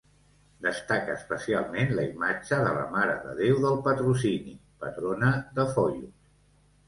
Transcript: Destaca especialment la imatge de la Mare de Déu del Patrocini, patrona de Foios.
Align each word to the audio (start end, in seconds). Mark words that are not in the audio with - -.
Destaca 0.65 1.11
especialment 1.17 1.91
la 1.99 2.05
imatge 2.13 2.57
de 2.67 2.71
la 2.77 2.85
Mare 2.95 3.19
de 3.25 3.35
Déu 3.41 3.59
del 3.65 3.77
Patrocini, 3.89 4.57
patrona 4.87 5.29
de 5.59 5.67
Foios. 5.77 6.11